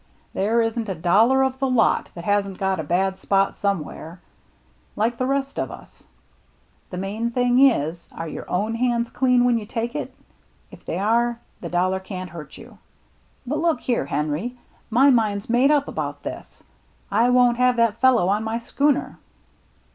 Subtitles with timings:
[0.33, 4.19] There isn't a dollar of the lot that hasn't got a bad spot somewhere,
[4.95, 6.03] like the rest of us.
[6.89, 10.11] The main thing is, are your own hands clean when you take it?
[10.71, 12.79] If they are, the dollar can't hurt you."
[13.45, 14.57] "But look here, Henry,
[14.89, 16.63] my mind's made up about this.
[17.11, 19.19] I won't have that fellow on my schooner."